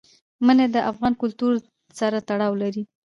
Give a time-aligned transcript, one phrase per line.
[0.45, 1.53] منی د افغان کلتور
[1.99, 2.83] سره تړاو لري.